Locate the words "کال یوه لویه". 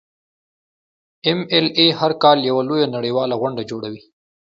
2.23-2.87